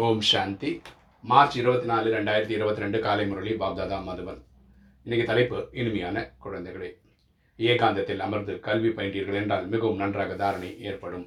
ஓம் 0.00 0.20
சாந்தி. 0.20 0.68
March 1.24 1.56
இருபத்தி 1.58 1.86
நாலு 1.90 2.06
ரெண்டாயிரத்தி 2.14 2.54
இருபத்தி 2.56 2.82
ரெண்டு 2.82 2.98
காலை 3.00 3.26
முரளி 3.26 3.52
பாப்தாதா 3.62 3.96
மதுவன் 4.06 4.38
இன்னைக்கு 5.04 5.26
தலைப்பு 5.30 5.68
இனிமையான 5.80 6.22
குழந்தைகளே. 6.44 6.88
ஏகாந்தத்தில் 7.58 8.22
அமர்ந்து 8.26 8.58
கல்வி 8.60 8.88
பயின்றீர்கள் 8.88 9.38
என்றால் 9.40 9.66
மிகவும் 9.66 9.96
நன்றாக 9.96 10.34
தாரணை 10.34 10.70
ஏற்படும். 10.80 11.26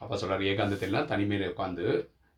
அப்போ 0.00 0.16
சொல்கிறார் 0.16 0.44
ஏகாந்தத்தில்னா 0.50 1.00
தனிமையில் 1.12 1.52
உட்காந்து 1.52 1.86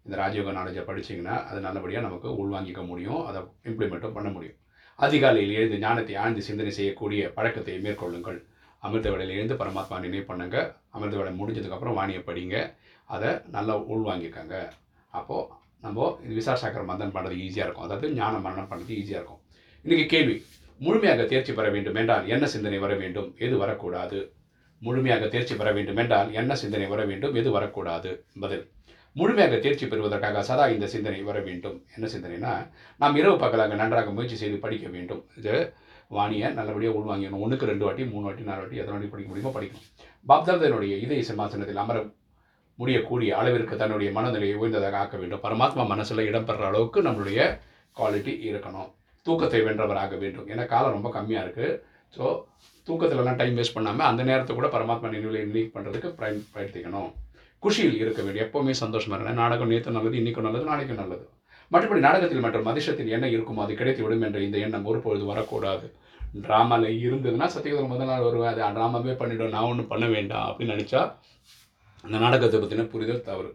இந்த 0.07 0.17
ராஜயோக 0.23 0.53
நாலேஜை 0.59 0.85
படிச்சிங்கன்னா 0.91 1.39
அது 1.49 1.61
நல்லபடியாக 1.67 2.07
நமக்கு 2.07 2.29
உள்வாங்கிக்க 2.45 2.85
முடியும் 2.87 3.27
அதை 3.31 3.43
இம்ப்ளிமெண்ட்டும் 3.71 4.17
பண்ண 4.19 4.31
முடியும். 4.31 4.59
அதிகாலையில் 4.99 5.57
எழுந்து 5.59 5.79
ஞானத்தை 5.79 6.17
ஆழ்ந்து 6.25 6.43
சிந்தனை 6.43 6.71
செய்யக்கூடிய 6.71 7.33
பழக்கத்தை 7.39 7.77
மேற்கொள்ளுங்கள். 7.79 8.39
அமிர்த 8.79 9.11
வேலையில் 9.11 9.37
எழுந்து 9.37 9.55
பரமாத்மா 9.65 9.99
நினைவு 10.07 10.25
பண்ணுங்க. 10.31 10.77
அமிர்த 10.91 11.17
வேலை 11.17 11.35
முடிஞ்சதுக்கப்புறம் 11.41 11.99
வாணியை 12.01 12.23
படிங்க. 12.31 12.57
அதை 13.05 13.33
நல்லா 13.57 13.77
உள்வாங்கிக்கங்க. 13.95 14.57
அப்போது 15.21 15.49
நம்ம 15.85 16.09
இது 16.25 16.35
விசார 16.41 16.57
சாக்கர 16.63 16.83
மந்தன் 16.91 17.15
பண்ணுறது 17.15 17.37
ஈஸியாக 17.47 17.67
இருக்கும். 17.67 17.87
அதாவது 17.87 18.09
ஞான 18.19 18.35
மரணம் 18.45 18.69
பண்ணுறது 18.71 18.93
ஈஸியாக 19.01 19.21
இருக்கும். 19.21 19.41
இன்றைக்கி 19.85 20.07
கேள்வி 20.13 20.37
முழுமையாக 20.85 21.25
தேர்ச்சி 21.31 21.53
பெற 21.57 21.67
வேண்டும் 21.75 21.99
என்றால் 22.01 22.29
என்ன 22.35 22.45
சிந்தனை 22.53 22.79
வர 22.85 22.93
வேண்டும்? 23.03 23.29
எது 23.47 23.57
வரக்கூடாது? 23.63 24.21
முழுமையாக 24.83 25.25
தேர்ச்சி 25.33 25.55
பெற 25.59 25.69
வேண்டும் 25.77 26.01
என்றால் 26.03 26.31
என்ன 26.41 26.53
சிந்தனை 26.63 26.87
வர 26.93 27.03
வேண்டும்? 27.11 27.35
எது 27.41 27.51
வரக்கூடாது? 27.57 28.11
பதில். 28.45 28.65
முழுமையாக 29.17 29.57
தேர்ச்சி 29.65 29.87
பெறுவதற்காக 29.93 30.43
சதா 30.49 30.65
இந்த 30.75 30.87
சிந்தனை 30.95 31.21
வர 31.29 31.39
வேண்டும். 31.49 31.77
என்ன 31.97 32.07
சிந்தனைனா 32.15 32.53
நாம் 33.03 33.19
இரவு 33.21 33.37
பகலாக 33.45 33.77
நன்றாக 33.81 34.13
முயற்சி 34.17 34.37
செய்து 34.43 34.59
படிக்க 34.65 34.87
வேண்டும். 34.97 35.23
இது 35.41 35.55
வாணியை 36.17 36.49
நல்லபடியாக 36.59 36.99
உள்வாங்கிடணும். 37.01 37.43
ஒன்றுக்கு 37.45 37.71
ரெண்டு 37.71 37.85
வாட்டி 37.87 38.03
மூணு 38.15 38.25
வாட்டி 38.29 38.49
நாலு 38.49 38.63
வாட்டி 38.63 38.81
எத்தனை 38.81 38.97
வாட்டி 38.97 39.11
படிக்க 39.13 39.29
முடியுமோ 39.33 39.53
படிக்கணும் 39.57 39.87
பாப்தாதனுடைய 40.31 40.95
இதய 41.05 41.23
சிம்மாசனத்தில் 41.31 41.83
அமர 41.85 42.01
முடியக்கூடிய 42.81 43.31
அளவிற்கு 43.41 43.75
தன்னுடைய 43.83 44.11
மனநிலையை 44.19 44.57
உயர்ந்ததாக 44.61 45.01
ஆக்க 45.03 45.17
வேண்டும். 45.23 45.43
பரமாத்மா 45.47 45.83
மனசில் 45.93 46.27
இடம்பெற 46.31 46.67
அளவுக்கு 46.71 47.01
நம்மளுடைய 47.07 47.41
குவாலிட்டி 47.97 48.35
இருக்கணும். 48.51 48.91
தூக்கத்தை 49.27 49.61
வென்றவராக 49.67 50.15
வேண்டும். 50.23 50.47
ஏன்னா 50.53 50.65
காலம் 50.73 50.97
ரொம்ப 50.97 51.09
கம்மியாக 51.17 51.45
இருக்குது 51.47 51.71
ஸோ 52.17 52.25
தூக்கத்திலலாம் 52.87 53.39
டைம் 53.41 53.59
வேஸ்ட் 53.59 53.77
பண்ணாமல் 53.77 54.07
அந்த 54.09 54.23
நேரத்தை 54.31 54.53
கூட 54.57 54.69
பரமாத்மா 54.77 55.09
நினைவுகளை 55.13 55.43
நீக் 55.53 55.75
பண்ணுறதுக்கு 55.75 56.09
பயன் 56.21 56.41
பயன்படுத்திக்கணும். 56.55 57.11
குஷியில் 57.65 58.01
இருக்க 58.03 58.21
வேண்டும். 58.25 58.43
எப்போவுமே 58.45 58.73
சந்தோஷமாக 58.83 59.17
இருக்கணும் 59.19 59.41
நாடகம் 59.43 59.71
நேற்று 59.73 59.97
நல்லது 59.97 60.19
இன்றைக்கும் 60.21 60.47
நல்லது 60.47 60.65
நாளைக்கும் 60.71 61.01
நல்லது. 61.03 61.25
மற்றபடி 61.73 62.01
நாடகத்தில் 62.07 62.45
மற்றும் 62.45 62.71
அதிர்ஷ்டத்தில் 62.71 63.13
என்ன 63.17 63.27
இருக்குமோ 63.35 63.63
அது 63.65 63.75
கிடைத்து 63.81 64.03
விடும் 64.05 64.25
என்ற 64.29 64.39
இந்த 64.47 64.57
எண்ணம் 64.65 64.89
ஒருபொழுது 64.91 65.27
வரக்கூடாது. 65.31 65.87
ட்ராமாவில் 66.47 66.99
இருந்ததுன்னா 67.07 67.47
சத்தியகுதம் 67.55 67.93
முதல் 67.93 68.11
நாள் 68.11 68.27
வருவேன் 68.27 68.53
அது 68.53 68.63
ட்ராமாவே 68.79 69.15
பண்ணிவிடும் 69.21 69.55
நான் 69.57 69.69
ஒன்றும் 69.71 69.91
பண்ண 69.93 70.07
வேண்டாம். 70.15 70.49
அப்படின்னு 70.51 70.75
நினச்சா 70.77 71.03
அந்த 72.05 72.17
நாடகத்தை 72.19 72.59
பற்றின 72.61 72.89
புரிதல் 72.93 73.27
தவறு. 73.29 73.51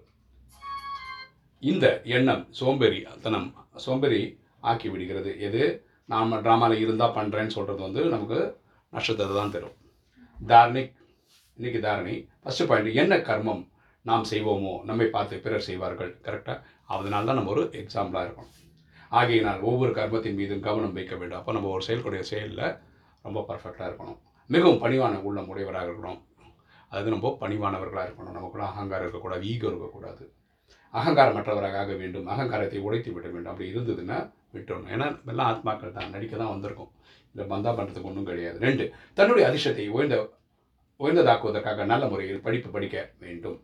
இந்த 1.59 1.86
எண்ணம் 2.16 2.44
சோம்பேறி 2.59 3.00
தனம் 3.22 3.48
சோம்பேறி 3.86 4.22
ஆக்கி 4.70 4.88
விடுகிறது. 4.89 5.31
எது? 5.48 5.64
நாம் 6.06 6.38
ட்ராமாவில் 6.45 6.84
இருந்தால் 6.84 7.16
பண்ணுறேன்னு 7.17 7.56
சொல்கிறது 7.56 7.81
வந்து 7.81 8.02
நமக்கு 8.06 8.39
நஷ்டத்தை 8.94 9.26
தான் 9.39 9.54
தரும். 9.56 9.76
தார்னிக் 10.38 10.94
இன்றைக்கி 11.58 11.80
தாரணி 11.88 12.16
ஃபஸ்ட்டு 12.44 12.67
பாயிண்ட் 12.70 13.00
என்ன 13.02 13.14
கர்மம் 13.30 13.64
நாம் 14.09 14.26
செய்வோமோ 14.31 14.73
நம்மை 14.84 15.08
பார்த்து 15.16 15.38
பிறர் 15.45 15.66
செய்வார்கள் 15.70 16.11
கரெக்டாக 16.26 16.59
அதனால 16.95 17.26
தான் 17.26 17.36
நம்ம 17.36 17.52
ஒரு 17.52 17.64
எக்ஸாம்பிளாக 17.82 18.26
இருக்கணும். 18.28 18.54
ஆகையினால் 19.09 19.61
ஒவ்வொரு 19.61 19.92
கர்மத்தின் 19.92 20.39
மீதும் 20.39 20.59
கவனம் 20.59 20.94
வைக்க 20.94 21.16
வேண்டும். 21.16 21.39
அப்போ 21.39 21.52
நம்ம 21.52 21.70
ஒரு 21.70 21.84
செயல்களுடைய 21.88 22.23
செயலில் 22.32 22.66
ரொம்ப 23.22 23.45
பர்ஃபெக்டாக 23.50 23.89
இருக்கணும். 23.89 24.20
மிகவும் 24.50 24.82
பணிவான 24.84 25.22
உள்ளம் 25.22 25.50
உடையவராக 25.50 25.88
இருக்கணும். 25.88 26.22
அது 26.92 27.10
நம்ம 27.14 27.32
பணிவானவர்களாக 27.42 28.08
இருக்கணும். 28.08 28.36
நமக்குள்ள 28.38 28.66
அகங்காரம் 28.72 29.06
இருக்கக்கூடாது 29.06 29.46
ஈகோ 29.54 29.68
இருக்கக்கூடாது. 29.72 30.24
அகங்காரமற்றவராக 30.94 31.78
ஆக 31.84 31.94
வேண்டும் 32.02 32.28
அகங்காரத்தை 32.34 32.80
உடைத்து 32.88 33.10
விட 33.14 33.26
வேண்டும். 33.34 33.52
அப்படி 33.54 33.72
இருந்ததுன்னா 33.74 34.18
விட்டுடணும் 34.56 34.92
ஏன்னா 34.96 35.08
எல்லாம் 35.32 35.50
ஆத்மாக்கள் 35.52 35.96
தான். 35.98 36.12
நடிக்க 36.16 36.34
தான் 36.38 36.54
வந்திருக்கும். 36.54 36.92
இல்லை 37.32 37.46
பந்தா 37.54 37.72
பண்ணுறதுக்கு 37.78 38.10
ஒன்றும் 38.12 38.30
கிடையாது. 38.30 38.58
ரெண்டு 38.60 38.84
தன்னுடைய 39.14 39.45
அதிர்ஷ்டத்தை 39.50 39.86
உயர்ந்த 39.95 40.17
உயர்ந்ததாக்குவதற்காக 41.00 41.86
நல்ல 41.86 42.04
முறையில் 42.08 42.45
படிப்பு 42.45 42.70
படிக்க 42.76 42.98
வேண்டும். 43.23 43.58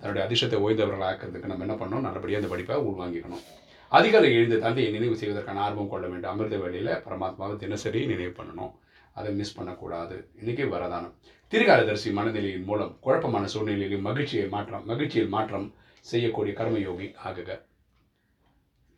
தன்னுடைய 0.00 0.22
அதிர்ஷ்டத்தை 0.26 0.58
உயர்ந்தவர்களாக்குறதுக்கு 0.64 1.50
நம்ம 1.52 1.64
என்ன 1.66 1.76
பண்ணணும்? 1.80 2.06
நல்லபடியாக 2.06 2.42
அந்த 2.42 2.50
படிப்பை 2.54 2.76
உள்வாங்கிக்கணும். 2.90 3.44
அதிகாலை 3.92 4.28
எழுந்து 4.34 4.56
தந்தையை 4.58 4.90
நினைவு 4.92 5.16
செய்வதற்கான 5.16 5.60
ஆர்வம் 5.60 5.92
கொள்ள 5.92 6.06
வேண்டும். 6.08 6.30
அமிர்த 6.32 6.56
வேலையில் 6.56 6.92
பரமாத்மாவை 7.06 7.56
தினசரி 7.56 8.00
நினைவு 8.06 8.32
பண்ணணும். 8.38 8.72
அதை 9.16 9.30
மிஸ் 9.40 9.56
பண்ணக்கூடாது. 9.58 10.16
இன்றைக்கி 10.40 10.64
வரதானம். 10.74 11.14
திருகாலதரிசி 11.52 12.10
மனநிலையின் 12.18 12.68
மூலம் 12.70 12.92
குழப்பமான 13.00 13.44
சூழ்நிலையில் 13.54 14.06
மகிழ்ச்சியை 14.08 14.46
மாற்றம் 14.54 14.84
மகிழ்ச்சியில் 14.84 15.32
மாற்றம் 15.36 15.68
செய்யக்கூடிய 16.10 16.54
கர்மயோகி 16.58 17.08
ஆகுக. 17.28 17.50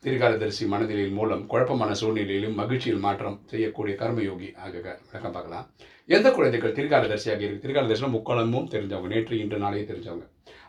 திருகாலதரிசி 0.05 0.65
மனநிலையின் 0.73 1.17
மூலம் 1.19 1.47
குழப்பமான 1.47 1.93
சூழ்நிலையிலும் 2.01 2.55
மகிழ்ச்சியில் 2.55 3.05
மாற்றம் 3.07 3.37
செய்யக்கூடிய 3.47 3.95
கர்மயோகி 4.01 4.49
ஆகுக. 4.67 4.87
விளக்கம் 5.07 5.37
பார்க்கலாம். 5.37 5.67
எந்த 6.17 6.29
குழந்தைகள் 6.31 6.77
திருகாலதரிசியாக 6.79 7.45
இருக்கு? 7.47 7.65
திருகாலதரிசனம் 7.69 8.15
முக்கோணமும் 8.17 8.71
தெரிஞ்சவங்க. 8.75 9.13
நேற்று 9.15 9.39
இன்று 9.39 9.59
நாளையே 9.59 9.85
தெரிஞ்சவங்க. 9.85 10.27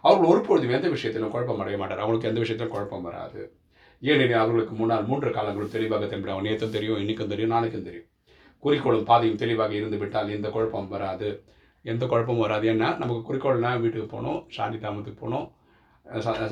அவர்கள் 0.08 0.32
ஒருபொழுதும் 0.32 0.76
எந்த 0.78 0.90
விஷயத்திலும் 0.90 1.32
குழப்பம் 1.32 1.60
அடைய 1.60 1.78
மாட்டார். 1.78 2.04
அவங்களுக்கு 2.04 2.30
எந்த 2.32 2.40
விஷயத்திலும் 2.40 2.76
குழப்பம் 2.76 3.08
வராது. 3.10 3.42
ஏனெனில் 4.02 4.42
அவர்களுக்கு 4.44 4.76
முன்னால் 4.76 5.08
மூன்று 5.08 5.32
காலங்களும் 5.32 5.76
தெளிவாக 5.78 6.06
தென்படும். 6.06 6.38
அவன் 6.38 6.52
நேற்றும் 6.52 6.76
தெரியும் 6.78 7.00
இன்றைக்கும் 7.00 7.32
தெரியும் 7.34 7.54
நாளைக்கும் 7.56 7.88
தெரியும். 7.88 8.10
குறிக்கோளும் 8.64 9.08
பாதையும் 9.10 9.40
தெளிவாக 9.44 9.74
இருந்து 9.80 9.98
விட்டால் 10.02 10.34
எந்த 10.38 10.48
குழப்பம் 10.56 10.92
வராது. 10.96 11.30
எந்த 11.92 12.04
குழப்பமும் 12.12 12.44
வராது. 12.46 12.66
ஏன்னா 12.74 12.88
நமக்கு 13.02 13.22
குறிக்கோள்னா 13.30 13.72
வீட்டுக்கு 13.84 14.10
போகணும் 14.16 14.40
சாந்தி 14.56 14.78
தாமத்துக்கு 14.86 15.22
போகணும். 15.24 15.48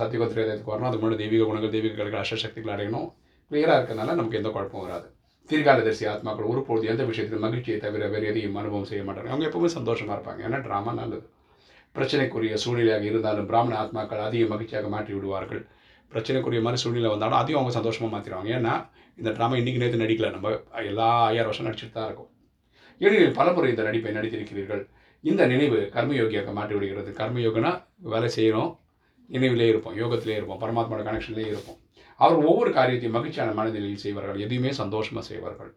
சத்தியகோத்திரத்துக்கு 0.01 0.73
வரணும். 0.73 0.89
அது 0.89 0.99
முன்னாடி 1.01 1.17
தெய்வீக 1.23 1.45
குணங்கள் 1.49 1.73
தெய்வீக 1.75 1.97
கலைகள் 1.99 2.23
அஷ்டசக்திகள் 2.23 2.73
அடையணும். 2.75 3.07
கிளியராக 3.51 3.77
இருக்கிறதுனால 3.79 4.17
நமக்கு 4.19 4.39
எந்த 4.41 4.49
குழப்பமும் 4.55 4.85
வராது. 4.87 5.07
தீர்காலதரிசி 5.49 6.05
ஆத்மாக்கள் 6.11 6.49
ஒருபொழுது 6.51 6.85
எந்த 6.93 7.03
விஷயத்திலும் 7.09 7.45
மகிழ்ச்சியை 7.45 7.79
தவிர 7.83 8.07
வேறு 8.13 8.25
எதையும் 8.31 8.57
அனுபவம் 8.61 8.89
செய்ய 8.91 9.03
மாட்டாங்க. 9.07 9.31
அவங்க 9.33 9.45
எப்பவுமே 9.49 9.69
சந்தோஷமாக 9.77 10.15
இருப்பாங்க. 10.17 10.41
ஏன்னா 10.47 10.59
ட்ராமா 10.65 10.93
நல்லது. 11.01 11.25
பிரச்சனைக்குரிய 11.95 12.55
சூழ்நிலையாக 12.63 13.05
இருந்தாலும் 13.09 13.47
பிராமண 13.51 13.75
ஆத்மாக்கள் 13.83 14.25
அதிக 14.27 14.47
மகிழ்ச்சியாக 14.53 14.89
மாற்றி 14.95 15.13
விடுவார்கள். 15.17 15.61
பிரச்சனைக்குரிய 16.11 16.61
மாதிரி 16.65 16.81
சூழ்நிலை 16.83 17.09
வந்தாலும் 17.13 17.39
அதையும் 17.39 17.59
அவங்க 17.59 17.73
சந்தோஷமாக 17.77 18.11
மாற்றிடுவாங்க 18.13 18.51
ஏன்னா 18.57 18.73
இந்த 19.19 19.29
ட்ராமா 19.37 19.55
இன்றைக்கி 19.61 19.81
நேற்று 19.83 20.03
நடிக்கல. 20.03 20.29
நம்ம 20.35 20.49
எல்லா 20.91 21.07
ஐயாயிரம் 21.29 21.49
வருஷம் 21.51 21.67
நடிச்சுட்டு 21.67 21.95
தான் 21.97 22.07
இருக்கும். 22.09 22.29
ஏனெனில் 23.01 23.37
பலமுறை 23.39 23.69
இந்த 23.73 23.83
நடிப்பை 23.87 24.13
நடித்திருக்கிறீர்கள். 24.17 24.83
இந்த 25.23 25.41
நினைவு 25.51 25.79
கர்மயோகியாக 25.95 26.51
மாற்றி 26.57 26.73
விடுகிறது 26.75 27.11
கர்மயோகனா 27.19 27.71
வேலை 28.13 28.29
செய்கிறோம் 28.37 28.71
நினைவிலே 29.29 29.67
இருப்போம் 29.71 29.95
யோகத்திலே 30.01 30.37
இருப்போம் 30.39 30.61
பரமாத்மாவோட 30.63 31.03
கனெக்ஷன்லேயே 31.07 31.49
இருப்போம். 31.53 31.79
அவர் 32.19 32.39
ஒவ்வொரு 32.49 32.71
காரியத்தையும் 32.77 33.15
மகிழ்ச்சியான 33.17 33.55
மனநிலையில் 33.57 34.03
செய்வார்கள். 34.05 34.39
எதையுமே 34.45 34.71
சந்தோஷமாக 34.81 35.25
செய்வார்கள். 35.31 35.71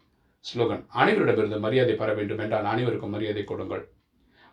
ஸ்லோகன் 0.45 0.85
அனைவரிடமிருந்து 1.01 1.59
மரியாதை 1.65 1.95
பெற 2.03 2.11
வேண்டும் 2.19 2.43
என்றால் 2.45 2.69
அனைவருக்கும் 2.73 3.15
மரியாதை 3.17 3.45
கொடுங்கள். 3.51 3.83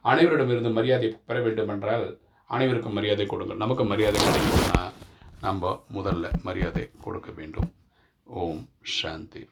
அனைவரிடமிருந்து 0.06 0.72
மரியாதை 0.80 1.10
பெற 1.30 1.38
வேண்டும் 1.46 1.72
என்றால் 1.76 2.08
அனைவருக்கும் 2.50 2.98
மரியாதை 3.00 3.28
கொடுங்கள். 3.34 3.62
நமக்கு 3.64 3.86
மரியாதை 3.92 4.20
கிடைக்கணும்னா 4.26 4.84
நம்ம 5.42 5.84
முதல்ல 5.94 6.32
மரியாதை 6.44 6.90
கொடுக்க 7.02 7.32
வேண்டும். 7.32 7.74
ஓம் 8.24 8.70
சாந்தி. 8.82 9.46